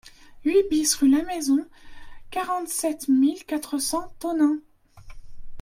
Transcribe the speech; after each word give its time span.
huit 0.45 0.65
BIS 0.71 0.95
rue 0.95 1.09
Lamaison, 1.09 1.63
quarante-sept 2.31 3.07
mille 3.07 3.45
quatre 3.45 3.77
cents 3.77 4.11
Tonneins 4.17 4.57